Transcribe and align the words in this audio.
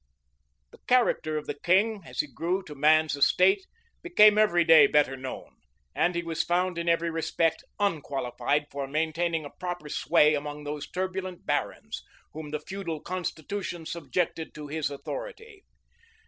[]The 0.71 0.79
character 0.87 1.37
of 1.37 1.45
the 1.45 1.53
king, 1.63 2.01
as 2.07 2.21
he 2.21 2.27
grew 2.33 2.63
to 2.63 2.73
man's 2.73 3.15
estate, 3.15 3.67
became 4.01 4.35
every 4.35 4.63
day 4.63 4.87
better 4.87 5.15
known; 5.15 5.57
and 5.93 6.15
he 6.15 6.23
was 6.23 6.41
found 6.41 6.79
in 6.79 6.89
every 6.89 7.11
respect 7.11 7.63
unqualified 7.79 8.65
for 8.71 8.87
maintaining 8.87 9.45
a 9.45 9.51
proper 9.51 9.89
sway 9.89 10.33
among 10.33 10.63
those 10.63 10.89
turbulent 10.89 11.45
barons, 11.45 12.01
whom 12.33 12.49
the 12.49 12.61
feudal 12.61 12.99
constitution 12.99 13.85
subjected 13.85 14.55
to 14.55 14.65
his 14.65 14.89
authority. 14.89 15.65